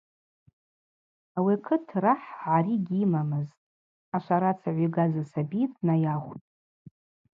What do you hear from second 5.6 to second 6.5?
днайахвтӏ.